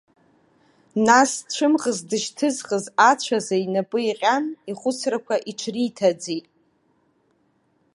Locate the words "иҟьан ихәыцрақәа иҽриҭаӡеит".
4.11-6.47